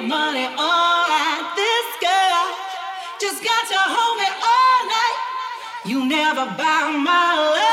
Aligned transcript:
money, 0.00 0.46
all 0.46 1.04
alright. 1.06 1.56
This 1.56 1.86
girl 2.00 2.44
just 3.20 3.44
got 3.44 3.68
to 3.68 3.78
hold 3.78 4.18
me 4.18 4.26
all 4.42 4.86
night. 4.88 5.18
You 5.84 6.08
never 6.08 6.46
buy 6.56 6.90
my 6.98 7.52
love. 7.54 7.63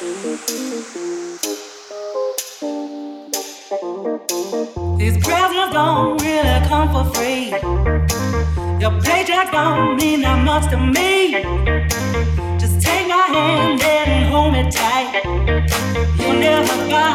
These 0.00 0.08
presents 5.18 5.74
don't 5.74 6.22
really 6.22 6.60
come 6.66 6.88
for 6.90 7.04
free. 7.12 7.50
Your 8.80 8.98
paycheck 9.02 9.52
don't 9.52 9.96
mean 9.96 10.22
that 10.22 10.42
much 10.42 10.70
to 10.70 10.78
me. 10.78 11.42
Just 12.58 12.80
take 12.80 13.08
my 13.08 13.26
hand 13.28 13.82
and 13.82 14.32
hold 14.32 14.54
me 14.54 14.70
tight. 14.70 15.22
You'll 16.18 16.32
never 16.32 16.90
buy 16.90 17.10